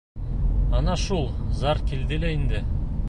Ана 0.79 0.95
шул 1.01 1.21
зар 1.59 1.83
килде 1.93 2.19
лә 2.25 2.33
инде. 2.39 2.65